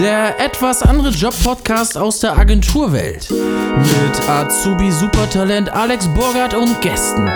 [0.00, 3.30] der etwas andere Job-Podcast aus der Agenturwelt.
[3.30, 7.28] Mit Azubi-Supertalent Alex Burgert und Gästen.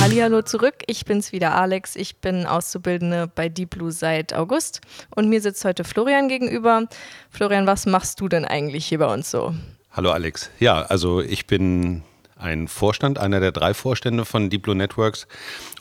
[0.00, 1.94] Hallo zurück, ich bin's wieder Alex.
[1.94, 4.80] Ich bin Auszubildende bei Deep Blue seit August
[5.14, 6.86] und mir sitzt heute Florian gegenüber.
[7.30, 9.54] Florian, was machst du denn eigentlich hier bei uns so?
[9.92, 10.50] Hallo Alex.
[10.58, 12.02] Ja, also ich bin
[12.38, 15.26] ein Vorstand, einer der drei Vorstände von Blue Networks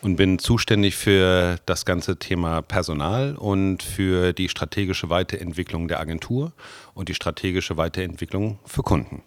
[0.02, 6.52] und bin zuständig für das ganze Thema Personal und für die strategische Weiterentwicklung der Agentur
[6.94, 9.24] und die strategische Weiterentwicklung für Kunden.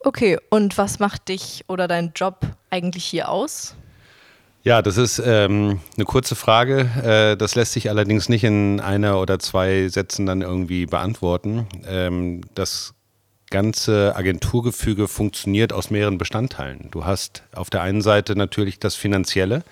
[0.00, 3.74] Okay, und was macht dich oder deinen Job eigentlich hier aus?
[4.62, 6.80] Ja, das ist ähm, eine kurze Frage.
[7.02, 11.66] Äh, das lässt sich allerdings nicht in einer oder zwei Sätzen dann irgendwie beantworten.
[11.86, 12.94] Ähm, das
[13.50, 16.88] ganze Agenturgefüge funktioniert aus mehreren Bestandteilen.
[16.90, 19.64] Du hast auf der einen Seite natürlich das Finanzielle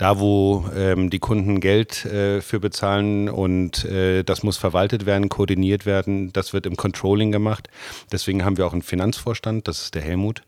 [0.00, 5.28] da wo ähm, die Kunden Geld äh, für bezahlen und äh, das muss verwaltet werden,
[5.28, 7.68] koordiniert werden, das wird im Controlling gemacht.
[8.10, 10.42] Deswegen haben wir auch einen Finanzvorstand, das ist der Helmut.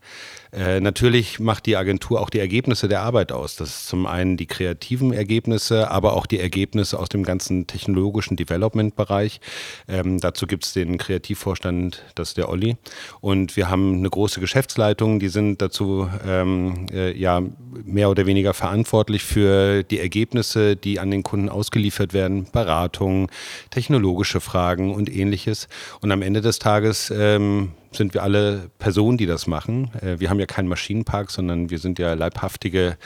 [0.53, 3.56] Äh, natürlich macht die Agentur auch die Ergebnisse der Arbeit aus.
[3.56, 8.36] Das ist zum einen die kreativen Ergebnisse, aber auch die Ergebnisse aus dem ganzen technologischen
[8.36, 9.41] Development-Bereich.
[9.89, 12.77] Ähm, dazu gibt es den Kreativvorstand, das ist der Olli.
[13.23, 17.42] Und wir haben eine große Geschäftsleitung, die sind dazu ähm, äh, ja
[17.84, 23.30] mehr oder weniger verantwortlich für die Ergebnisse, die an den Kunden ausgeliefert werden, Beratung,
[23.70, 25.69] technologische Fragen und ähnliches.
[26.03, 29.91] Und am Ende des Tages ähm, sind wir alle Personen, die das machen.
[30.01, 32.97] Äh, wir haben ja keinen Maschinenpark, sondern wir sind ja leibhaftige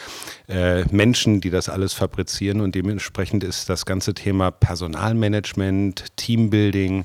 [0.49, 7.05] äh, Menschen, die das alles fabrizieren und dementsprechend ist das ganze Thema Personalmanagement, Teambuilding,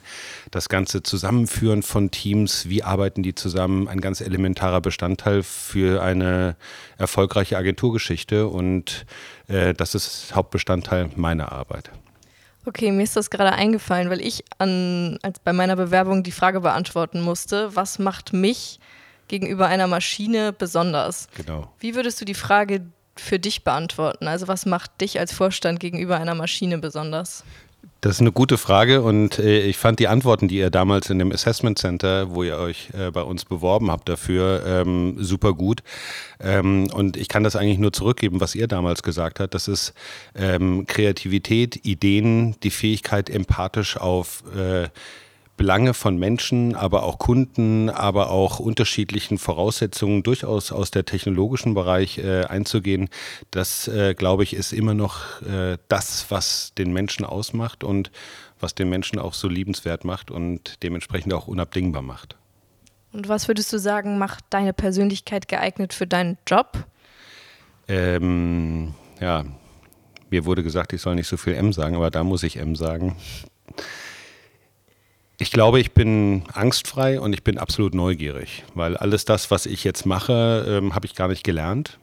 [0.52, 6.56] das ganze Zusammenführen von Teams, wie arbeiten die zusammen, ein ganz elementarer Bestandteil für eine
[6.98, 9.06] erfolgreiche Agenturgeschichte und
[9.48, 11.92] äh, das ist Hauptbestandteil meiner Arbeit.
[12.66, 16.62] Okay, mir ist das gerade eingefallen, weil ich an, als bei meiner Bewerbung die Frage
[16.62, 18.80] beantworten musste, was macht mich
[19.28, 21.28] gegenüber einer Maschine besonders?
[21.36, 21.72] Genau.
[21.80, 22.86] Wie würdest du die Frage
[23.16, 24.28] für dich beantworten?
[24.28, 27.44] Also was macht dich als Vorstand gegenüber einer Maschine besonders?
[28.02, 31.20] Das ist eine gute Frage und äh, ich fand die Antworten, die ihr damals in
[31.20, 35.84] dem Assessment Center, wo ihr euch äh, bei uns beworben habt dafür, ähm, super gut.
[36.40, 39.54] Ähm, und ich kann das eigentlich nur zurückgeben, was ihr damals gesagt habt.
[39.54, 39.94] Das ist
[40.34, 44.90] ähm, Kreativität, Ideen, die Fähigkeit, empathisch auf äh,
[45.62, 52.18] Belange von Menschen, aber auch Kunden, aber auch unterschiedlichen Voraussetzungen durchaus aus der technologischen Bereich
[52.18, 53.10] äh, einzugehen,
[53.52, 58.10] das, äh, glaube ich, ist immer noch äh, das, was den Menschen ausmacht und
[58.60, 62.38] was den Menschen auch so liebenswert macht und dementsprechend auch unabdingbar macht.
[63.14, 66.86] Und was würdest du sagen, macht deine Persönlichkeit geeignet für deinen Job?
[67.88, 69.46] Ähm, ja,
[70.32, 72.76] mir wurde gesagt, ich soll nicht so viel M sagen, aber da muss ich M
[72.76, 73.16] sagen.
[75.42, 79.84] Ich glaube, ich bin angstfrei und ich bin absolut neugierig, weil alles das, was ich
[79.84, 81.98] jetzt mache, ähm, habe ich gar nicht gelernt.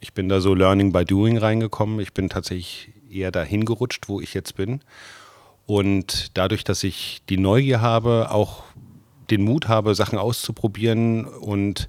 [0.00, 2.00] Ich bin da so Learning by Doing reingekommen.
[2.00, 4.80] Ich bin tatsächlich eher dahin gerutscht, wo ich jetzt bin.
[5.64, 8.64] Und dadurch, dass ich die Neugier habe, auch
[9.30, 11.88] den Mut habe, Sachen auszuprobieren und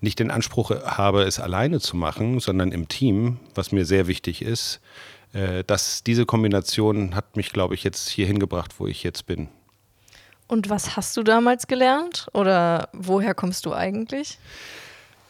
[0.00, 4.42] nicht den Anspruch habe, es alleine zu machen, sondern im Team, was mir sehr wichtig
[4.42, 4.80] ist,
[5.32, 9.46] äh, dass diese Kombination hat mich, glaube ich, jetzt hier hingebracht, wo ich jetzt bin.
[10.46, 14.38] Und was hast du damals gelernt oder woher kommst du eigentlich?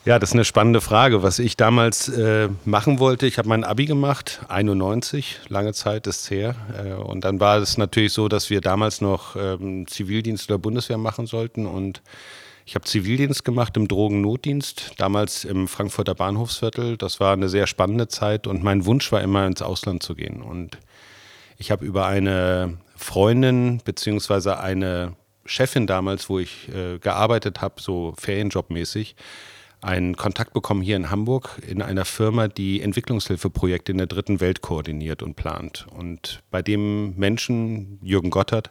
[0.04, 1.22] Ja, das ist eine spannende Frage.
[1.22, 6.30] Was ich damals äh, machen wollte, ich habe mein Abi gemacht, 91, lange Zeit ist
[6.30, 6.54] her.
[6.76, 10.98] Äh, und dann war es natürlich so, dass wir damals noch ähm, Zivildienst oder Bundeswehr
[10.98, 11.64] machen sollten.
[11.64, 12.02] Und
[12.66, 16.98] ich habe Zivildienst gemacht im Drogennotdienst, damals im Frankfurter Bahnhofsviertel.
[16.98, 20.42] Das war eine sehr spannende Zeit und mein Wunsch war immer ins Ausland zu gehen.
[20.42, 20.76] Und
[21.56, 25.16] ich habe über eine Freundin beziehungsweise eine
[25.46, 29.16] Chefin damals, wo ich äh, gearbeitet habe, so Ferienjobmäßig,
[29.80, 34.62] einen Kontakt bekommen hier in Hamburg in einer Firma, die Entwicklungshilfeprojekte in der dritten Welt
[34.62, 35.86] koordiniert und plant.
[35.94, 38.70] Und bei dem Menschen, Jürgen Gottert,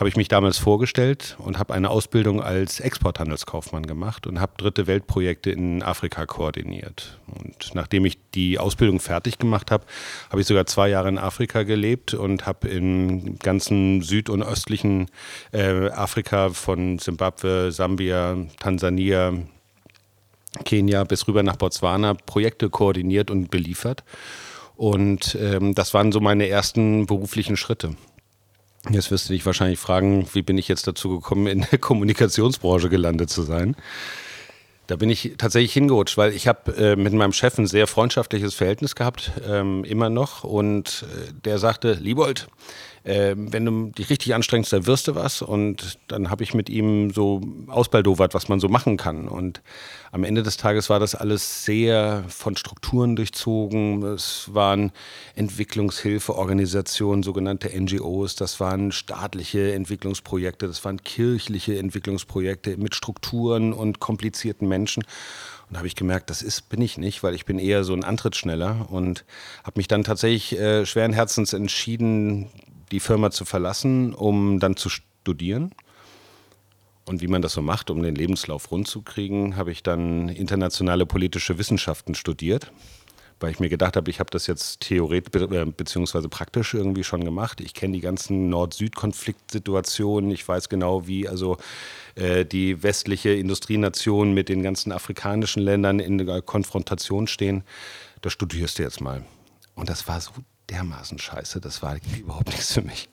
[0.00, 4.86] habe ich mich damals vorgestellt und habe eine Ausbildung als Exporthandelskaufmann gemacht und habe dritte
[4.86, 7.20] Weltprojekte in Afrika koordiniert.
[7.26, 9.84] Und nachdem ich die Ausbildung fertig gemacht habe,
[10.30, 15.08] habe ich sogar zwei Jahre in Afrika gelebt und habe im ganzen süd- und östlichen
[15.52, 19.34] äh, Afrika von Simbabwe, Sambia, Tansania,
[20.64, 24.02] Kenia bis rüber nach Botswana Projekte koordiniert und beliefert.
[24.76, 27.96] Und ähm, das waren so meine ersten beruflichen Schritte.
[28.88, 32.88] Jetzt wirst du dich wahrscheinlich fragen, wie bin ich jetzt dazu gekommen, in der Kommunikationsbranche
[32.88, 33.76] gelandet zu sein.
[34.90, 38.54] Da bin ich tatsächlich hingerutscht, weil ich habe äh, mit meinem Chef ein sehr freundschaftliches
[38.54, 40.42] Verhältnis gehabt, ähm, immer noch.
[40.42, 42.48] Und äh, der sagte, Liebold,
[43.04, 45.42] äh, wenn du dich richtig anstrengst, dann wirst du was.
[45.42, 49.28] Und dann habe ich mit ihm so ausbaldowert, was man so machen kann.
[49.28, 49.62] Und
[50.12, 54.02] am Ende des Tages war das alles sehr von Strukturen durchzogen.
[54.02, 54.92] Es waren
[55.36, 58.34] Entwicklungshilfeorganisationen, sogenannte NGOs.
[58.34, 60.66] Das waren staatliche Entwicklungsprojekte.
[60.66, 64.79] Das waren kirchliche Entwicklungsprojekte mit Strukturen und komplizierten Menschen.
[64.88, 67.94] Und da habe ich gemerkt, das ist, bin ich nicht, weil ich bin eher so
[67.94, 69.24] ein Antrittsschneller und
[69.62, 72.50] habe mich dann tatsächlich äh, schweren Herzens entschieden,
[72.90, 75.72] die Firma zu verlassen, um dann zu studieren.
[77.06, 80.28] Und wie man das so macht, um den Lebenslauf rund zu kriegen, habe ich dann
[80.28, 82.72] internationale politische Wissenschaften studiert,
[83.40, 86.28] weil ich mir gedacht habe, ich habe das jetzt theoretisch äh, bzw.
[86.28, 87.60] praktisch irgendwie schon gemacht.
[87.60, 90.30] Ich kenne die ganzen Nord-Süd-Konfliktsituationen.
[90.30, 91.56] Ich weiß genau, wie also
[92.14, 97.64] äh, die westliche Industrienation mit den ganzen afrikanischen Ländern in der Konfrontation stehen.
[98.20, 99.24] Das studierst du jetzt mal.
[99.74, 100.32] Und das war so
[100.68, 101.60] dermaßen scheiße.
[101.60, 103.08] Das war überhaupt nichts für mich.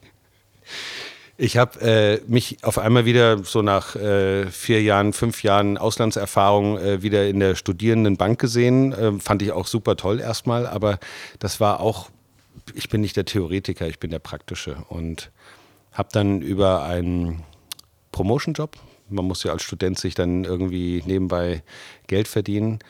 [1.40, 6.78] Ich habe äh, mich auf einmal wieder so nach äh, vier Jahren, fünf Jahren Auslandserfahrung
[6.78, 8.92] äh, wieder in der Studierendenbank gesehen.
[8.98, 10.98] Ähm, fand ich auch super toll erstmal, aber
[11.38, 12.10] das war auch,
[12.74, 15.30] ich bin nicht der Theoretiker, ich bin der Praktische und
[15.92, 17.44] habe dann über einen
[18.10, 18.76] Promotion-Job,
[19.08, 21.62] man muss ja als Student sich dann irgendwie nebenbei
[22.08, 22.80] Geld verdienen,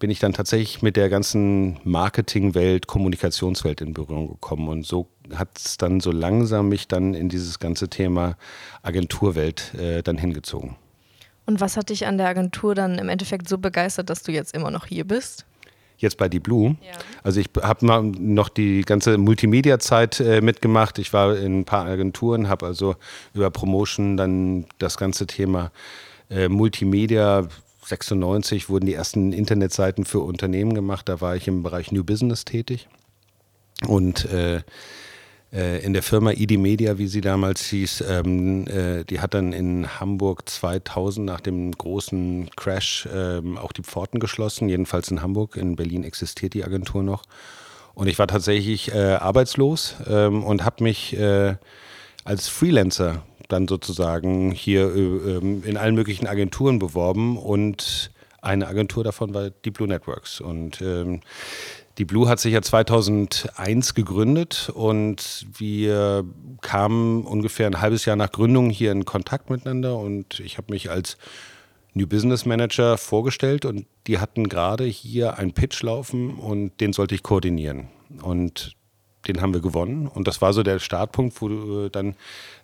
[0.00, 4.68] bin ich dann tatsächlich mit der ganzen Marketingwelt, Kommunikationswelt in Berührung gekommen.
[4.68, 8.36] Und so hat es dann so langsam mich dann in dieses ganze Thema
[8.82, 10.76] Agenturwelt äh, dann hingezogen.
[11.44, 14.54] Und was hat dich an der Agentur dann im Endeffekt so begeistert, dass du jetzt
[14.54, 15.44] immer noch hier bist?
[15.98, 16.76] Jetzt bei Die Blue.
[16.80, 16.92] Ja.
[17.22, 20.98] Also ich habe mal noch die ganze Multimedia-Zeit äh, mitgemacht.
[20.98, 22.96] Ich war in ein paar Agenturen, habe also
[23.34, 25.72] über Promotion dann das ganze Thema
[26.30, 27.48] äh, Multimedia
[27.84, 31.08] 96 wurden die ersten Internetseiten für Unternehmen gemacht.
[31.08, 32.88] Da war ich im Bereich New Business tätig.
[33.86, 34.62] Und äh,
[35.52, 39.52] äh, in der Firma ID Media, wie sie damals hieß, ähm, äh, die hat dann
[39.52, 45.56] in Hamburg 2000 nach dem großen Crash ähm, auch die Pforten geschlossen, jedenfalls in Hamburg.
[45.56, 47.22] In Berlin existiert die Agentur noch.
[47.94, 51.56] Und ich war tatsächlich äh, arbeitslos ähm, und habe mich äh,
[52.24, 58.10] als Freelancer dann sozusagen hier äh, ähm, in allen möglichen Agenturen beworben und
[58.42, 60.40] eine Agentur davon war die Blue Networks.
[60.40, 61.20] Und ähm,
[61.98, 66.24] die Blue hat sich ja 2001 gegründet und wir
[66.62, 70.90] kamen ungefähr ein halbes Jahr nach Gründung hier in Kontakt miteinander und ich habe mich
[70.90, 71.18] als
[71.92, 77.14] New Business Manager vorgestellt und die hatten gerade hier einen Pitch laufen und den sollte
[77.14, 77.88] ich koordinieren.
[78.22, 78.76] Und
[79.28, 80.06] den haben wir gewonnen.
[80.06, 82.14] Und das war so der Startpunkt, wo äh, dann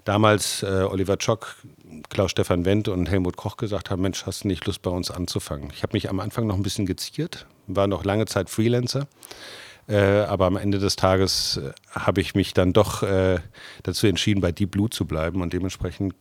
[0.04, 1.56] damals äh, Oliver Schock,
[2.08, 5.70] Klaus-Stefan Wendt und Helmut Koch gesagt haben, Mensch, hast du nicht Lust bei uns anzufangen?
[5.74, 9.06] Ich habe mich am Anfang noch ein bisschen geziert, war noch lange Zeit Freelancer.
[9.88, 13.38] Äh, aber am Ende des Tages äh, habe ich mich dann doch äh,
[13.84, 15.42] dazu entschieden, bei Deep Blue zu bleiben.
[15.42, 16.14] Und dementsprechend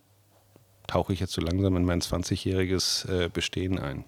[0.87, 4.05] tauche ich jetzt so langsam in mein 20-jähriges äh, Bestehen ein.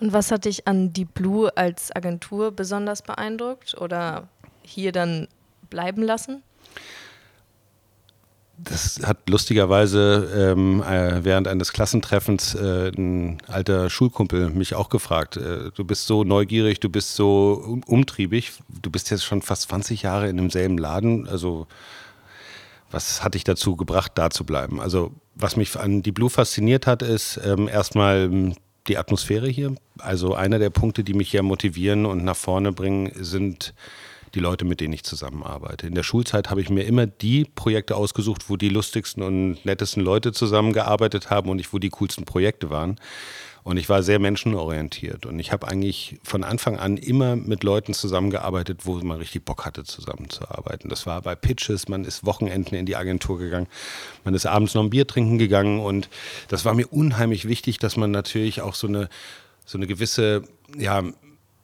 [0.00, 4.28] Und was hat dich an Deep Blue als Agentur besonders beeindruckt oder
[4.64, 5.28] hier dann
[5.70, 6.42] bleiben lassen?
[8.56, 15.36] Das hat lustigerweise ähm, äh, während eines Klassentreffens äh, ein alter Schulkumpel mich auch gefragt.
[15.36, 19.62] Äh, du bist so neugierig, du bist so um umtriebig, du bist jetzt schon fast
[19.62, 21.26] 20 Jahre in demselben Laden.
[21.28, 21.66] Also
[22.92, 24.80] was hat dich dazu gebracht, da zu bleiben?
[24.80, 28.54] Also was mich an die Blue fasziniert hat, ist ähm, erstmal ähm,
[28.86, 29.74] die Atmosphäre hier.
[29.98, 33.74] Also einer der Punkte, die mich hier motivieren und nach vorne bringen, sind
[34.34, 35.86] die Leute, mit denen ich zusammenarbeite.
[35.86, 40.02] In der Schulzeit habe ich mir immer die Projekte ausgesucht, wo die lustigsten und nettesten
[40.02, 42.96] Leute zusammengearbeitet haben und ich, wo die coolsten Projekte waren.
[43.64, 45.24] Und ich war sehr menschenorientiert.
[45.24, 49.64] Und ich habe eigentlich von Anfang an immer mit Leuten zusammengearbeitet, wo man richtig Bock
[49.64, 50.90] hatte, zusammenzuarbeiten.
[50.90, 53.66] Das war bei Pitches, man ist Wochenenden in die Agentur gegangen,
[54.22, 55.80] man ist abends noch ein Bier trinken gegangen.
[55.80, 56.10] Und
[56.48, 59.08] das war mir unheimlich wichtig, dass man natürlich auch so eine,
[59.64, 60.42] so eine gewisse,
[60.76, 61.02] ja,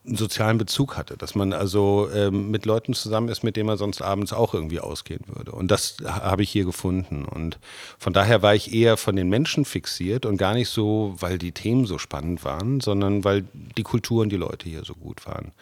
[0.04, 4.00] sozialen Bezug hatte, dass man also ähm, mit Leuten zusammen ist, mit denen man sonst
[4.00, 5.52] abends auch irgendwie ausgehen würde.
[5.52, 7.26] Und das habe ich hier gefunden.
[7.26, 7.58] Und
[7.98, 11.52] von daher war ich eher von den Menschen fixiert und gar nicht so, weil die
[11.52, 15.52] Themen so spannend waren, sondern weil die Kultur und die Leute hier so gut waren.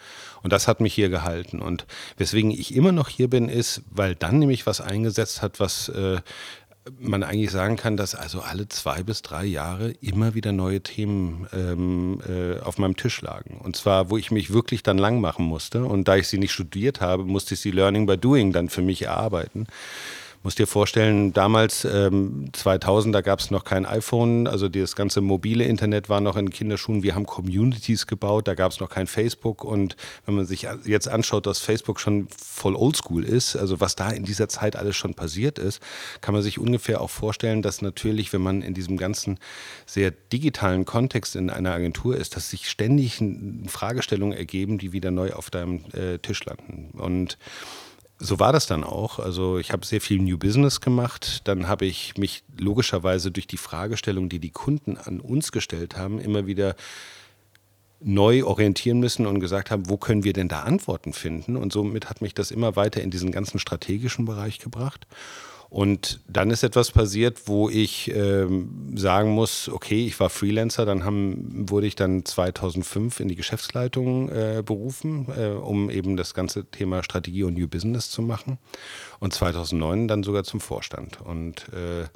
[0.41, 1.59] Und das hat mich hier gehalten.
[1.59, 1.85] Und
[2.17, 6.21] weswegen ich immer noch hier bin, ist, weil dann nämlich was eingesetzt hat, was äh,
[6.97, 11.47] man eigentlich sagen kann, dass also alle zwei bis drei Jahre immer wieder neue Themen
[11.53, 13.59] ähm, äh, auf meinem Tisch lagen.
[13.63, 15.83] Und zwar, wo ich mich wirklich dann lang machen musste.
[15.85, 18.81] Und da ich sie nicht studiert habe, musste ich sie Learning by Doing dann für
[18.81, 19.67] mich erarbeiten.
[20.41, 25.19] Musst dir vorstellen, damals ähm, 2000, da gab es noch kein iPhone, also das ganze
[25.19, 27.03] mobile Internet war noch in Kinderschuhen.
[27.03, 29.65] Wir haben Communities gebaut, da gab es noch kein Facebook.
[29.65, 34.11] Und wenn man sich jetzt anschaut, dass Facebook schon voll oldschool ist, also was da
[34.11, 35.81] in dieser Zeit alles schon passiert ist,
[36.21, 39.39] kann man sich ungefähr auch vorstellen, dass natürlich, wenn man in diesem ganzen
[39.85, 43.21] sehr digitalen Kontext in einer Agentur ist, dass sich ständig
[43.67, 46.91] Fragestellungen ergeben, die wieder neu auf deinem äh, Tisch landen.
[46.97, 47.37] Und
[48.19, 49.19] so war das dann auch.
[49.19, 51.41] Also ich habe sehr viel New Business gemacht.
[51.45, 56.19] Dann habe ich mich logischerweise durch die Fragestellung, die die Kunden an uns gestellt haben,
[56.19, 56.75] immer wieder
[58.01, 61.55] neu orientieren müssen und gesagt haben, wo können wir denn da Antworten finden?
[61.55, 65.07] Und somit hat mich das immer weiter in diesen ganzen strategischen Bereich gebracht.
[65.69, 71.05] Und dann ist etwas passiert, wo ich ähm, sagen muss, okay, ich war Freelancer, dann
[71.05, 76.65] haben, wurde ich dann 2005 in die Geschäftsleitung äh, berufen, äh, um eben das ganze
[76.65, 78.57] Thema Strategie und New Business zu machen.
[79.19, 81.21] Und 2009 dann sogar zum Vorstand.
[81.21, 82.07] Und äh,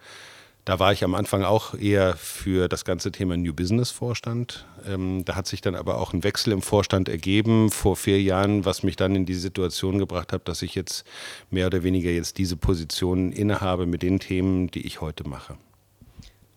[0.66, 4.66] da war ich am Anfang auch eher für das ganze Thema New Business Vorstand.
[4.88, 8.64] Ähm, da hat sich dann aber auch ein Wechsel im Vorstand ergeben vor vier Jahren,
[8.64, 11.06] was mich dann in die Situation gebracht hat, dass ich jetzt
[11.50, 15.58] mehr oder weniger jetzt diese Position innehabe mit den Themen, die ich heute mache.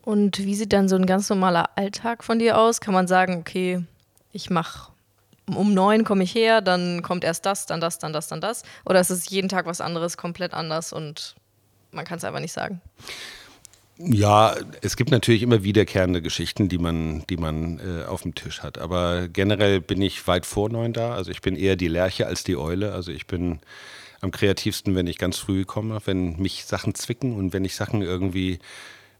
[0.03, 2.81] Und wie sieht dann so ein ganz normaler Alltag von dir aus?
[2.81, 3.83] Kann man sagen, okay,
[4.33, 4.93] ich mache
[5.55, 8.65] um neun komme ich her, dann kommt erst das, dann das, dann das, dann das?
[8.85, 11.37] Oder ist es jeden Tag was anderes, komplett anders und
[11.93, 12.81] man kann es einfach nicht sagen?
[13.99, 18.63] Ja, es gibt natürlich immer wiederkehrende Geschichten, die man, die man äh, auf dem Tisch
[18.63, 18.77] hat.
[18.77, 21.15] Aber generell bin ich weit vor neun da.
[21.15, 22.93] Also ich bin eher die Lerche als die Eule.
[22.93, 23.61] Also ich bin
[24.21, 28.03] am kreativsten, wenn ich ganz früh komme, wenn mich Sachen zwicken und wenn ich Sachen
[28.03, 28.59] irgendwie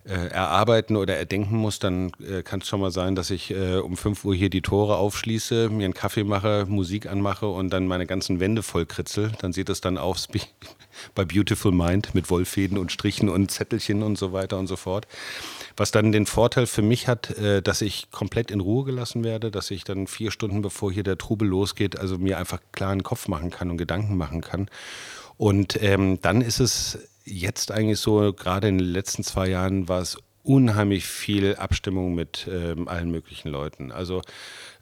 [0.07, 3.97] erarbeiten oder erdenken muss, dann äh, kann es schon mal sein, dass ich äh, um
[3.97, 8.07] 5 Uhr hier die Tore aufschließe, mir einen Kaffee mache, Musik anmache und dann meine
[8.07, 9.33] ganzen Wände voll kritzel.
[9.41, 10.43] Dann sieht es dann aus wie
[11.15, 15.09] bei Beautiful Mind mit Wollfäden und Strichen und Zettelchen und so weiter und so fort.
[15.77, 19.51] Was dann den Vorteil für mich hat, äh, dass ich komplett in Ruhe gelassen werde,
[19.51, 23.29] dass ich dann vier Stunden bevor hier der Trubel losgeht, also mir einfach klaren Kopf
[23.29, 24.69] machen kann und Gedanken machen kann.
[25.37, 30.01] Und ähm, dann ist es jetzt eigentlich so, gerade in den letzten zwei Jahren war
[30.01, 33.91] es unheimlich viel Abstimmung mit ähm, allen möglichen Leuten.
[33.91, 34.23] Also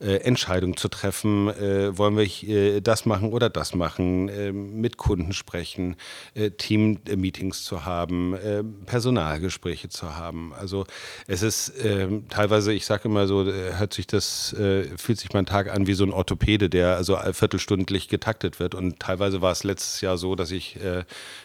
[0.04, 4.98] äh, Entscheidungen zu treffen, äh, wollen wir äh, das machen oder das machen, ähm, mit
[4.98, 5.96] Kunden sprechen,
[6.34, 10.52] äh, Team-Meetings zu haben, äh, Personalgespräche zu haben.
[10.52, 10.84] Also
[11.26, 14.54] es ist ähm, teilweise, ich sage immer so, äh, hört sich das,
[14.96, 18.74] fühlt sich mein Tag an wie so ein Orthopäde, der also viertelstündlich getaktet wird.
[18.74, 20.78] Und teilweise war es letztes Jahr so, dass ich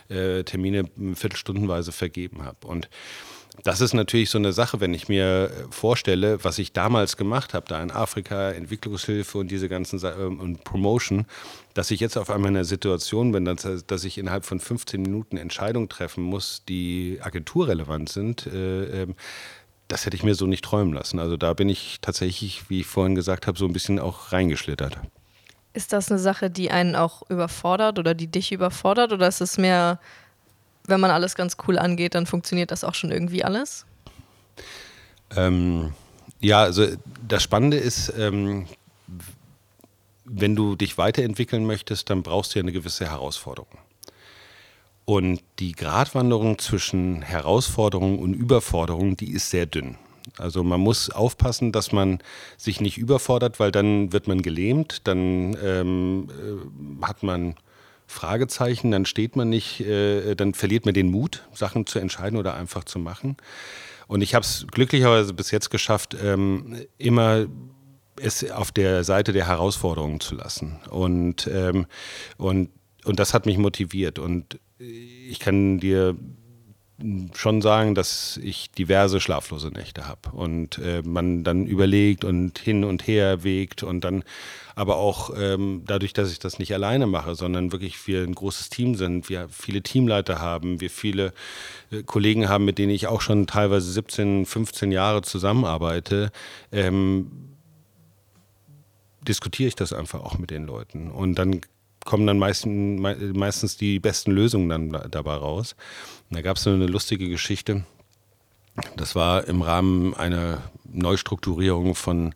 [0.10, 2.68] Termine viertelstundenweise vergeben habe.
[2.68, 2.90] Und
[3.64, 7.54] das ist natürlich so eine Sache, wenn ich mir äh, vorstelle, was ich damals gemacht
[7.54, 11.26] habe, da in Afrika, Entwicklungshilfe und diese ganzen Sachen und Promotion,
[11.74, 15.02] dass ich jetzt auf einmal in einer Situation bin, dass, dass ich innerhalb von 15
[15.02, 18.48] Minuten Entscheidungen treffen muss, die agenturrelevant sind.
[18.48, 19.16] Äh, ähm,
[19.88, 21.20] das hätte ich mir so nicht träumen lassen.
[21.20, 24.98] Also da bin ich tatsächlich, wie ich vorhin gesagt habe, so ein bisschen auch reingeschlittert.
[25.74, 29.58] Ist das eine Sache, die einen auch überfordert oder die dich überfordert oder ist es
[29.58, 30.00] mehr
[30.90, 33.86] wenn man alles ganz cool angeht, dann funktioniert das auch schon irgendwie alles?
[35.36, 35.94] Ähm,
[36.40, 36.88] ja, also
[37.28, 38.68] das Spannende ist, ähm,
[40.26, 43.78] wenn du dich weiterentwickeln möchtest, dann brauchst du ja eine gewisse Herausforderung.
[45.06, 49.98] Und die Gratwanderung zwischen Herausforderung und Überforderung, die ist sehr dünn.
[50.38, 52.20] Also man muss aufpassen, dass man
[52.58, 57.56] sich nicht überfordert, weil dann wird man gelähmt, dann ähm, äh, hat man
[58.10, 62.56] Fragezeichen, dann steht man nicht, äh, dann verliert man den Mut, Sachen zu entscheiden oder
[62.56, 63.38] einfach zu machen.
[64.08, 67.46] Und ich habe es glücklicherweise bis jetzt geschafft, ähm, immer
[68.20, 70.80] es auf der Seite der Herausforderungen zu lassen.
[70.90, 71.86] Und, ähm,
[72.38, 72.72] und,
[73.06, 74.18] und das hat mich motiviert.
[74.18, 76.18] Und ich kann dir
[77.34, 82.84] schon sagen, dass ich diverse schlaflose Nächte habe und äh, man dann überlegt und hin
[82.84, 84.24] und her wägt und dann
[84.76, 88.70] aber auch ähm, dadurch, dass ich das nicht alleine mache, sondern wirklich wir ein großes
[88.70, 91.34] Team sind, wir viele Teamleiter haben, wir viele
[91.92, 96.32] äh, Kollegen haben, mit denen ich auch schon teilweise 17, 15 Jahre zusammenarbeite,
[96.72, 97.30] ähm,
[99.28, 101.12] diskutiere ich das einfach auch mit den Leuten.
[101.12, 101.62] Und dann
[102.10, 105.76] kommen dann meisten, meistens die besten Lösungen dann dabei raus.
[106.28, 107.84] Und da gab es so eine lustige Geschichte.
[108.98, 112.34] Das war im Rahmen einer Neustrukturierung von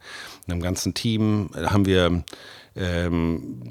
[0.47, 1.49] einem ganzen Team.
[1.53, 2.23] Da haben wir
[2.75, 3.61] ähm,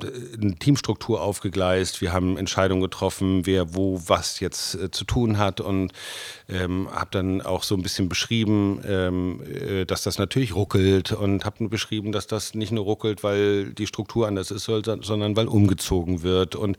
[0.40, 5.60] eine Teamstruktur aufgegleist, wir haben Entscheidungen getroffen, wer wo was jetzt äh, zu tun hat
[5.60, 5.92] und
[6.48, 11.44] ähm, habe dann auch so ein bisschen beschrieben, ähm, äh, dass das natürlich ruckelt und
[11.44, 16.22] habe beschrieben, dass das nicht nur ruckelt, weil die Struktur anders ist, sondern weil umgezogen
[16.22, 16.76] wird und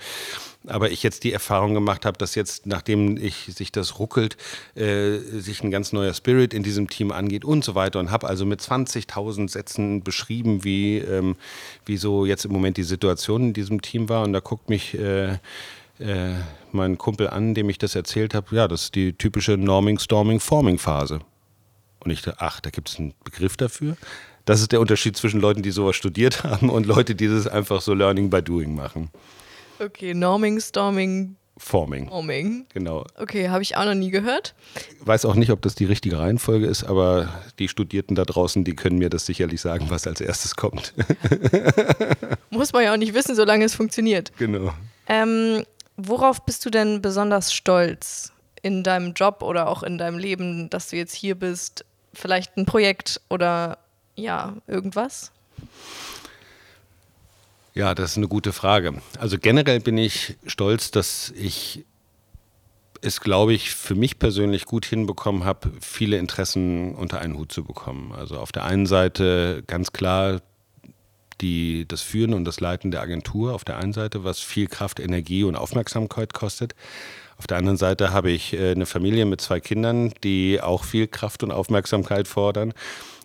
[0.68, 4.38] aber ich jetzt die Erfahrung gemacht habe, dass jetzt, nachdem ich sich das ruckelt,
[4.76, 8.28] äh, sich ein ganz neuer Spirit in diesem Team angeht und so weiter und habe
[8.28, 11.36] also mit 20.000 Sätzen beschrieben, wie, ähm,
[11.86, 14.98] wie so jetzt im Moment die Situation in diesem Team war und da guckt mich
[14.98, 15.38] äh,
[16.00, 16.34] äh,
[16.72, 20.40] mein Kumpel an, dem ich das erzählt habe, ja, das ist die typische Norming, Storming,
[20.40, 21.20] Forming Phase.
[22.00, 23.96] Und ich dachte, ach, da gibt es einen Begriff dafür.
[24.46, 27.82] Das ist der Unterschied zwischen Leuten, die sowas studiert haben und Leute, die das einfach
[27.82, 29.10] so Learning by Doing machen.
[29.80, 32.10] Okay, Norming, Storming, Forming.
[32.10, 32.66] Forming.
[32.74, 33.06] Genau.
[33.16, 34.56] Okay, habe ich auch noch nie gehört.
[35.02, 38.76] Weiß auch nicht, ob das die richtige Reihenfolge ist, aber die Studierten da draußen, die
[38.76, 40.94] können mir das sicherlich sagen, was als erstes kommt.
[42.50, 44.32] Muss man ja auch nicht wissen, solange es funktioniert.
[44.38, 44.74] Genau.
[45.08, 45.64] Ähm,
[45.96, 50.90] worauf bist du denn besonders stolz in deinem Job oder auch in deinem Leben, dass
[50.90, 51.86] du jetzt hier bist?
[52.14, 53.78] Vielleicht ein Projekt oder
[54.16, 55.32] ja, irgendwas?
[57.74, 59.02] Ja, das ist eine gute Frage.
[59.18, 61.86] Also generell bin ich stolz, dass ich
[63.02, 67.64] es, glaube ich, für mich persönlich gut hinbekommen habe, viele Interessen unter einen Hut zu
[67.64, 68.14] bekommen.
[68.14, 70.42] Also auf der einen Seite ganz klar
[71.42, 75.00] die, das Führen und das Leiten der Agentur auf der einen Seite, was viel Kraft,
[75.00, 76.76] Energie und Aufmerksamkeit kostet.
[77.38, 81.08] Auf der anderen Seite habe ich äh, eine Familie mit zwei Kindern, die auch viel
[81.08, 82.74] Kraft und Aufmerksamkeit fordern.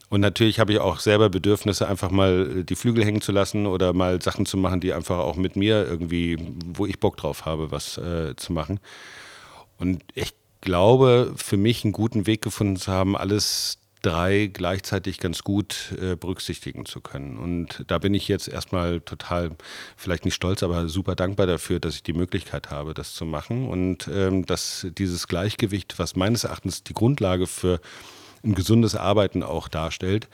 [0.09, 3.93] Und natürlich habe ich auch selber Bedürfnisse, einfach mal die Flügel hängen zu lassen oder
[3.93, 7.71] mal Sachen zu machen, die einfach auch mit mir irgendwie, wo ich Bock drauf habe,
[7.71, 8.81] was äh, zu machen.
[9.77, 15.43] Und ich glaube, für mich einen guten Weg gefunden zu haben, alles drei gleichzeitig ganz
[15.43, 17.37] gut äh, berücksichtigen zu können.
[17.37, 19.51] Und da bin ich jetzt erstmal total,
[19.97, 23.69] vielleicht nicht stolz, aber super dankbar dafür, dass ich die Möglichkeit habe, das zu machen.
[23.69, 27.81] Und ähm, dass dieses Gleichgewicht, was meines Erachtens die Grundlage für
[28.45, 30.29] ein gesundes Arbeiten auch darstellt,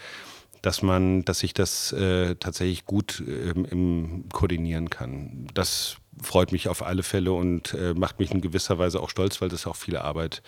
[0.62, 5.46] dass man, dass ich das äh, tatsächlich gut ähm, im, koordinieren kann.
[5.52, 9.40] Das freut mich auf alle Fälle und äh, macht mich in gewisser Weise auch stolz,
[9.40, 10.42] weil das auch viel Arbeit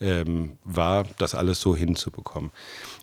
[0.00, 2.50] ähm, war, das alles so hinzubekommen.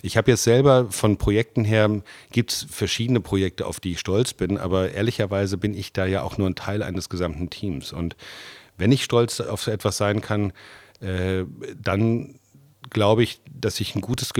[0.01, 4.33] Ich habe jetzt selber von Projekten her, gibt es verschiedene Projekte, auf die ich stolz
[4.33, 7.93] bin, aber ehrlicherweise bin ich da ja auch nur ein Teil eines gesamten Teams.
[7.93, 8.15] Und
[8.77, 10.53] wenn ich stolz auf so etwas sein kann,
[10.99, 11.45] äh,
[11.81, 12.39] dann
[12.89, 14.31] glaube ich, dass ich ein gutes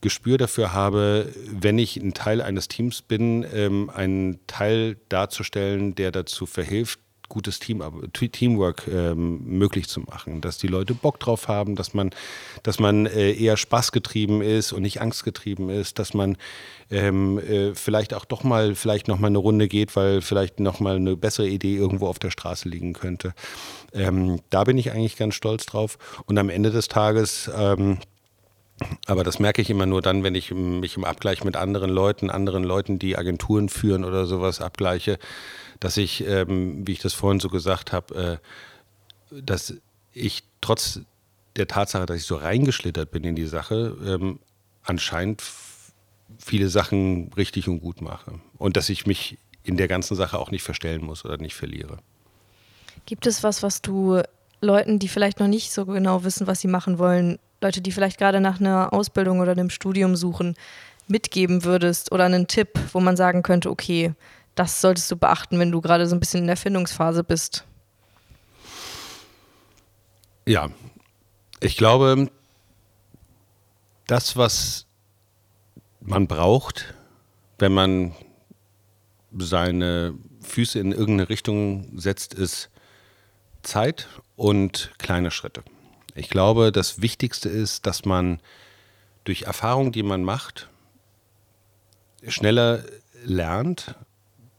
[0.00, 6.12] Gespür dafür habe, wenn ich ein Teil eines Teams bin, ähm, einen Teil darzustellen, der
[6.12, 7.82] dazu verhilft, gutes Team,
[8.12, 12.10] Teamwork ähm, möglich zu machen, dass die Leute Bock drauf haben, dass man,
[12.62, 16.36] dass man äh, eher spaßgetrieben ist und nicht angstgetrieben ist, dass man
[16.90, 20.80] ähm, äh, vielleicht auch doch mal vielleicht noch mal eine Runde geht, weil vielleicht noch
[20.80, 23.34] mal eine bessere Idee irgendwo auf der Straße liegen könnte.
[23.92, 25.98] Ähm, da bin ich eigentlich ganz stolz drauf.
[26.26, 27.98] Und am Ende des Tages ähm,
[29.06, 32.30] aber das merke ich immer nur dann, wenn ich mich im Abgleich mit anderen Leuten,
[32.30, 35.18] anderen Leuten, die Agenturen führen oder sowas abgleiche,
[35.84, 38.40] dass ich, ähm, wie ich das vorhin so gesagt habe,
[39.30, 39.74] äh, dass
[40.14, 41.00] ich trotz
[41.56, 44.38] der Tatsache, dass ich so reingeschlittert bin in die Sache, ähm,
[44.82, 45.42] anscheinend
[46.38, 48.40] viele Sachen richtig und gut mache.
[48.56, 51.98] Und dass ich mich in der ganzen Sache auch nicht verstellen muss oder nicht verliere.
[53.04, 54.22] Gibt es was, was du
[54.62, 58.16] Leuten, die vielleicht noch nicht so genau wissen, was sie machen wollen, Leute, die vielleicht
[58.16, 60.54] gerade nach einer Ausbildung oder einem Studium suchen,
[61.08, 64.14] mitgeben würdest oder einen Tipp, wo man sagen könnte, okay,
[64.54, 67.64] das solltest du beachten, wenn du gerade so ein bisschen in der Findungsphase bist?
[70.46, 70.70] Ja,
[71.60, 72.30] ich glaube,
[74.06, 74.86] das, was
[76.00, 76.94] man braucht,
[77.58, 78.14] wenn man
[79.36, 82.70] seine Füße in irgendeine Richtung setzt, ist
[83.62, 85.64] Zeit und kleine Schritte.
[86.14, 88.40] Ich glaube, das Wichtigste ist, dass man
[89.24, 90.68] durch Erfahrung, die man macht,
[92.28, 92.84] schneller
[93.24, 93.96] lernt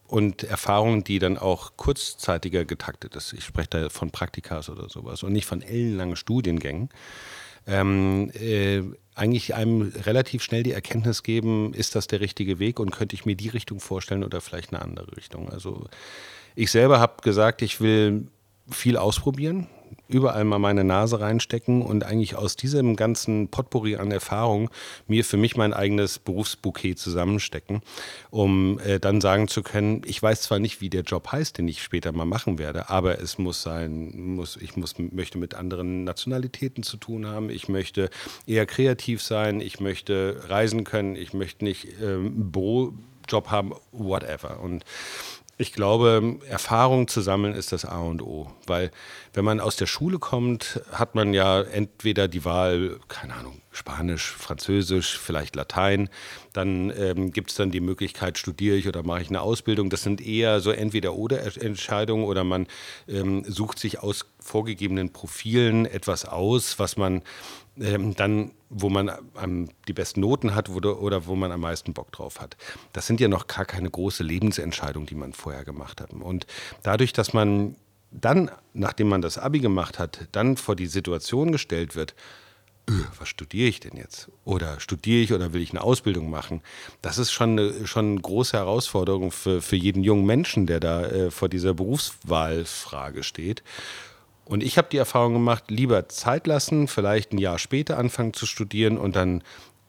[0.07, 3.33] und Erfahrungen, die dann auch kurzzeitiger getaktet ist.
[3.33, 6.89] Ich spreche da von Praktikas oder sowas und nicht von ellenlangen Studiengängen.
[7.67, 8.83] Ähm, äh,
[9.15, 13.25] eigentlich einem relativ schnell die Erkenntnis geben, ist das der richtige Weg und könnte ich
[13.25, 15.49] mir die Richtung vorstellen oder vielleicht eine andere Richtung.
[15.49, 15.87] Also
[16.53, 18.27] ich selber habe gesagt, ich will
[18.69, 19.67] viel ausprobieren,
[20.07, 24.69] überall mal meine Nase reinstecken und eigentlich aus diesem ganzen Potpourri an Erfahrung
[25.07, 27.81] mir für mich mein eigenes Berufsbouquet zusammenstecken,
[28.29, 31.67] um äh, dann sagen zu können, ich weiß zwar nicht, wie der Job heißt, den
[31.67, 36.03] ich später mal machen werde, aber es muss sein, muss, ich muss, möchte mit anderen
[36.03, 38.09] Nationalitäten zu tun haben, ich möchte
[38.45, 42.93] eher kreativ sein, ich möchte reisen können, ich möchte nicht ähm, Büro
[43.27, 44.59] Job haben, whatever.
[44.59, 44.83] Und
[45.57, 48.91] ich glaube, Erfahrung zu sammeln ist das A und O, weil
[49.33, 54.31] wenn man aus der Schule kommt, hat man ja entweder die Wahl, keine Ahnung, Spanisch,
[54.31, 56.09] Französisch, vielleicht Latein,
[56.55, 59.89] dann ähm, gibt es dann die Möglichkeit, studiere ich oder mache ich eine Ausbildung.
[59.89, 62.67] Das sind eher so entweder oder Entscheidungen oder man
[63.07, 67.23] ähm, sucht sich aus vorgegebenen Profilen etwas aus, was man
[67.77, 71.93] ähm, dann, wo man am, die besten Noten hat wo, oder wo man am meisten
[71.93, 72.55] Bock drauf hat.
[72.93, 76.13] Das sind ja noch gar keine große Lebensentscheidung, die man vorher gemacht hat.
[76.13, 76.47] Und
[76.83, 77.75] dadurch, dass man
[78.11, 82.15] dann, nachdem man das Abi gemacht hat, dann vor die Situation gestellt wird,
[83.19, 84.29] was studiere ich denn jetzt?
[84.43, 86.61] Oder studiere ich oder will ich eine Ausbildung machen?
[87.01, 91.03] Das ist schon eine, schon eine große Herausforderung für, für jeden jungen Menschen, der da
[91.05, 93.63] äh, vor dieser Berufswahlfrage steht.
[94.45, 98.45] Und ich habe die Erfahrung gemacht, lieber Zeit lassen, vielleicht ein Jahr später anfangen zu
[98.45, 99.43] studieren und dann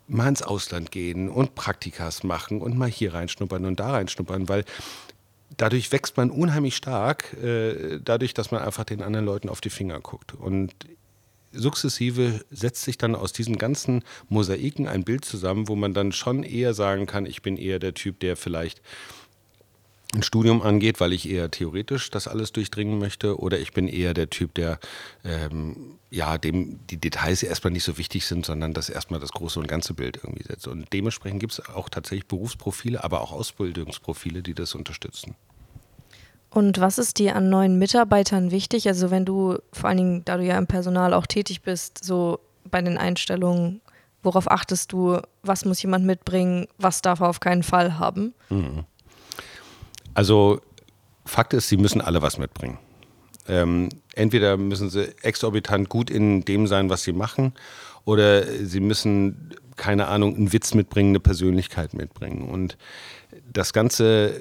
[0.08, 4.64] mal ins Ausland gehen und Praktikas machen und mal hier reinschnuppern und da reinschnuppern, weil
[5.56, 9.70] dadurch wächst man unheimlich stark, äh, dadurch, dass man einfach den anderen Leuten auf die
[9.70, 10.32] Finger guckt.
[10.34, 10.74] Und
[11.56, 16.42] sukzessive setzt sich dann aus diesen ganzen Mosaiken ein Bild zusammen, wo man dann schon
[16.42, 18.82] eher sagen kann, ich bin eher der Typ, der vielleicht
[20.14, 24.14] ein Studium angeht, weil ich eher theoretisch das alles durchdringen möchte, oder ich bin eher
[24.14, 24.78] der Typ, der
[25.24, 29.58] ähm, ja dem die Details erstmal nicht so wichtig sind, sondern das erstmal das große
[29.58, 30.68] und ganze Bild irgendwie setzt.
[30.68, 35.34] Und dementsprechend gibt es auch tatsächlich Berufsprofile, aber auch Ausbildungsprofile, die das unterstützen.
[36.56, 38.88] Und was ist dir an neuen Mitarbeitern wichtig?
[38.88, 42.40] Also wenn du, vor allen Dingen, da du ja im Personal auch tätig bist, so
[42.64, 43.82] bei den Einstellungen,
[44.22, 48.32] worauf achtest du, was muss jemand mitbringen, was darf er auf keinen Fall haben?
[48.48, 48.84] Mhm.
[50.14, 50.62] Also
[51.26, 52.78] Fakt ist, sie müssen alle was mitbringen.
[53.46, 57.52] Ähm, entweder müssen sie exorbitant gut in dem sein, was sie machen,
[58.06, 62.48] oder sie müssen, keine Ahnung, einen Witz mitbringen, eine Persönlichkeit mitbringen.
[62.48, 62.78] Und
[63.52, 64.32] das ganze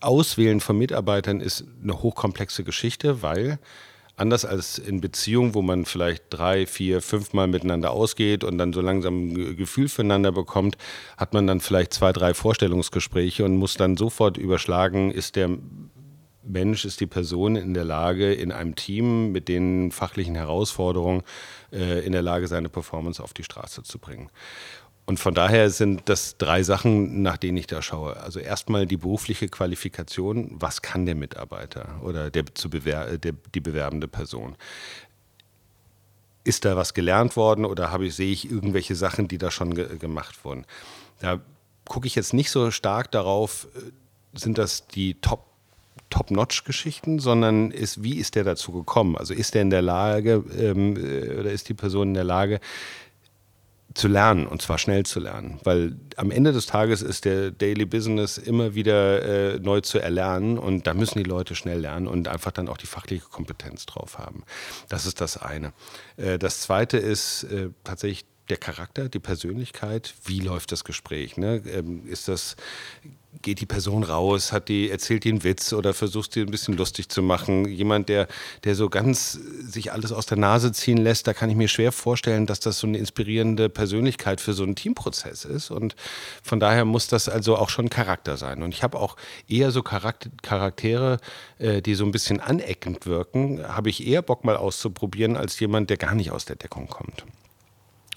[0.00, 3.58] Auswählen von Mitarbeitern ist eine hochkomplexe Geschichte, weil
[4.16, 8.80] anders als in Beziehungen, wo man vielleicht drei, vier, fünfmal miteinander ausgeht und dann so
[8.80, 10.76] langsam ein Gefühl füreinander bekommt,
[11.16, 15.50] hat man dann vielleicht zwei, drei Vorstellungsgespräche und muss dann sofort überschlagen, ist der
[16.42, 21.22] Mensch, ist die Person in der Lage, in einem Team mit den fachlichen Herausforderungen
[21.72, 24.30] äh, in der Lage, seine Performance auf die Straße zu bringen.
[25.06, 28.16] Und von daher sind das drei Sachen, nach denen ich da schaue.
[28.16, 30.50] Also erstmal die berufliche Qualifikation.
[30.58, 34.56] Was kann der Mitarbeiter oder der, zu bewer der, die bewerbende Person?
[36.42, 39.74] Ist da was gelernt worden oder habe ich, sehe ich irgendwelche Sachen, die da schon
[39.74, 40.64] ge gemacht wurden?
[41.20, 41.40] Da
[41.84, 45.44] gucke ich jetzt nicht so stark darauf, äh, sind das die Top
[46.10, 49.16] Top-Notch-Geschichten, sondern ist, wie ist der dazu gekommen?
[49.16, 52.60] Also ist der in der Lage ähm, äh, oder ist die Person in der Lage,
[53.94, 57.86] zu lernen und zwar schnell zu lernen, weil am Ende des Tages ist der Daily
[57.86, 62.28] Business immer wieder äh, neu zu erlernen und da müssen die Leute schnell lernen und
[62.28, 64.44] einfach dann auch die fachliche Kompetenz drauf haben.
[64.88, 65.72] Das ist das eine.
[66.16, 70.14] Äh, das zweite ist äh, tatsächlich der Charakter, die Persönlichkeit.
[70.24, 71.36] Wie läuft das Gespräch?
[71.36, 71.62] Ne?
[71.66, 72.56] Ähm, ist das
[73.42, 77.08] geht die Person raus, hat die, erzählt einen Witz oder versucht sie ein bisschen lustig
[77.08, 77.66] zu machen.
[77.68, 78.28] Jemand, der,
[78.64, 81.92] der so ganz sich alles aus der Nase ziehen lässt, da kann ich mir schwer
[81.92, 85.70] vorstellen, dass das so eine inspirierende Persönlichkeit für so einen Teamprozess ist.
[85.70, 85.96] Und
[86.42, 88.62] von daher muss das also auch schon Charakter sein.
[88.62, 89.16] Und ich habe auch
[89.48, 91.18] eher so Charaktere,
[91.58, 95.90] äh, die so ein bisschen aneckend wirken, habe ich eher Bock mal auszuprobieren, als jemand,
[95.90, 97.24] der gar nicht aus der Deckung kommt.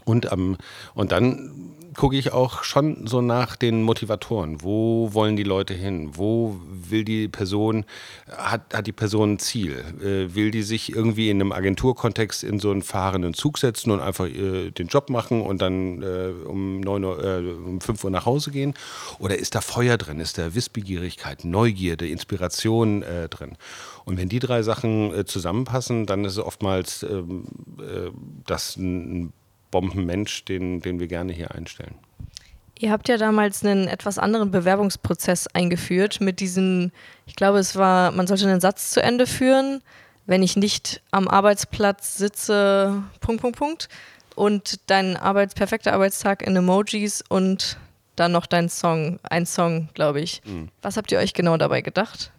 [0.10, 0.58] Und, ähm,
[0.96, 4.64] und dann gucke ich auch schon so nach den Motivatoren.
[4.64, 6.12] Wo wollen die Leute hin?
[6.14, 7.86] Wo will die Person,
[8.28, 9.84] hat, hat die Person ein Ziel?
[10.02, 14.00] Äh, will die sich irgendwie in einem Agenturkontext in so einen fahrenden Zug setzen und
[14.00, 18.10] einfach äh, den Job machen und dann äh, um, 9 Uhr, äh, um 5 Uhr
[18.12, 18.74] nach Hause gehen?
[19.20, 20.20] Oder ist da Feuer drin?
[20.20, 23.58] Ist da Wissbegierigkeit, Neugierde, Inspiration äh, drin?
[24.06, 27.46] Und wenn die drei Sachen äh, zusammenpassen, dann ist es oftmals ähm,
[28.46, 29.34] das ein
[29.72, 31.96] Bombenmensch, den, den wir gerne hier einstellen.
[32.78, 36.92] Ihr habt ja damals einen etwas anderen Bewerbungsprozess eingeführt mit diesem,
[37.26, 39.82] ich glaube, es war, man sollte einen Satz zu Ende führen,
[40.26, 43.90] wenn ich nicht am Arbeitsplatz sitze, Punkt, Punkt, Punkt,
[44.36, 47.78] und dein Arbeits, perfekter Arbeitstag in Emojis und
[48.16, 50.42] dann noch dein Song, ein Song, glaube ich.
[50.46, 50.70] Mhm.
[50.82, 52.32] Was habt ihr euch genau dabei gedacht?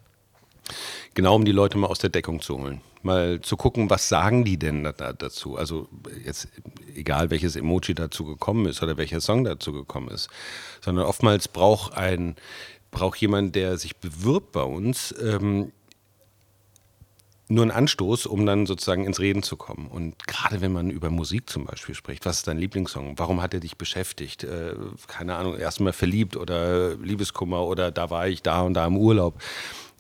[1.14, 4.44] Genau, um die Leute mal aus der Deckung zu holen mal zu gucken, was sagen
[4.44, 5.57] die denn da, dazu.
[5.57, 5.88] Also
[6.25, 6.49] jetzt
[6.94, 10.29] egal, welches Emoji dazu gekommen ist oder welcher Song dazu gekommen ist,
[10.81, 12.37] sondern oftmals braucht ein
[12.90, 15.70] braucht jemand, der sich bewirbt bei uns, ähm,
[17.46, 19.87] nur ein Anstoß, um dann sozusagen ins Reden zu kommen.
[19.87, 23.16] Und gerade wenn man über Musik zum Beispiel spricht, was ist dein Lieblingssong?
[23.16, 24.42] Warum hat er dich beschäftigt?
[24.42, 24.75] Äh,
[25.07, 29.40] keine Ahnung, erstmal verliebt oder Liebeskummer oder da war ich da und da im Urlaub.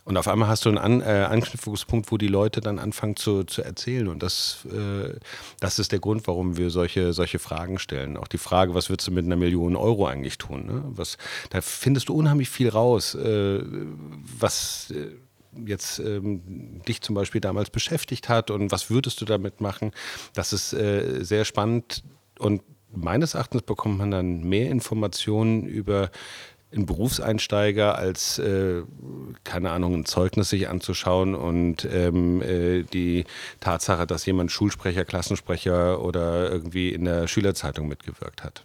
[0.04, 3.44] Und auf einmal hast du einen An äh, Anknüpfungspunkt, wo die Leute dann anfangen zu,
[3.44, 4.08] zu erzählen.
[4.08, 5.18] Und das, äh,
[5.60, 8.16] das ist der Grund, warum wir solche, solche Fragen stellen.
[8.16, 10.66] Auch die Frage, was würdest du mit einer Million Euro eigentlich tun?
[10.66, 10.82] Ne?
[10.86, 11.18] Was,
[11.50, 13.62] da findest du unheimlich viel raus, äh,
[14.38, 15.16] was äh,
[15.66, 19.92] jetzt ähm, dich zum Beispiel damals beschäftigt hat und was würdest du damit machen.
[20.34, 22.04] Das ist äh, sehr spannend
[22.38, 26.10] und meines Erachtens bekommt man dann mehr Informationen über
[26.72, 28.82] einen Berufseinsteiger als, äh,
[29.44, 33.24] keine Ahnung, ein Zeugnis sich anzuschauen und ähm, äh, die
[33.58, 38.62] Tatsache, dass jemand Schulsprecher, Klassensprecher oder irgendwie in der Schülerzeitung mitgewirkt hat.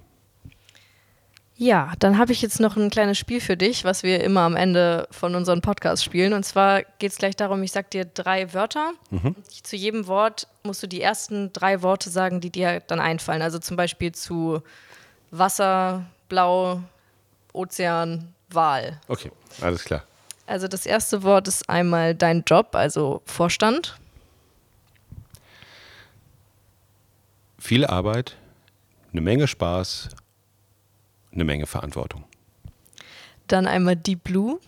[1.57, 4.57] Ja, dann habe ich jetzt noch ein kleines Spiel für dich, was wir immer am
[4.57, 6.33] Ende von unserem Podcast spielen.
[6.33, 8.91] Und zwar geht es gleich darum, ich sage dir drei Wörter.
[9.09, 9.35] Mhm.
[9.63, 13.41] Zu jedem Wort musst du die ersten drei Worte sagen, die dir dann einfallen.
[13.41, 14.61] Also zum Beispiel zu
[15.31, 16.81] Wasser, Blau,
[17.55, 18.99] Ozean, Wal.
[19.07, 20.03] Okay, alles klar.
[20.47, 23.97] Also das erste Wort ist einmal dein Job, also Vorstand.
[27.57, 28.37] Viel Arbeit,
[29.11, 30.09] eine Menge Spaß
[31.35, 32.23] eine Menge Verantwortung.
[33.47, 34.59] Dann einmal Deep Blue.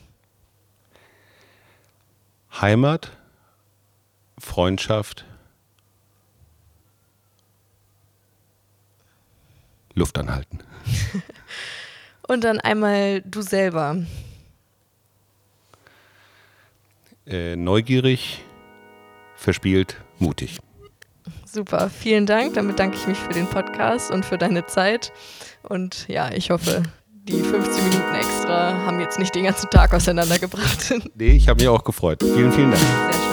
[2.61, 3.11] Heimat,
[4.37, 5.25] Freundschaft,
[9.93, 10.59] Luft anhalten.
[12.27, 13.97] Und dann einmal du selber.
[17.25, 18.41] Äh, neugierig,
[19.35, 20.59] verspielt, mutig.
[21.45, 22.53] Super, vielen Dank.
[22.53, 25.11] Damit danke ich mich für den Podcast und für deine Zeit.
[25.63, 26.83] Und ja, ich hoffe,
[27.23, 30.93] die 15 Minuten extra haben jetzt nicht den ganzen Tag auseinandergebracht.
[31.15, 32.21] Nee, ich habe mich auch gefreut.
[32.21, 32.83] Vielen, vielen Dank.
[32.83, 33.26] Sehr schön.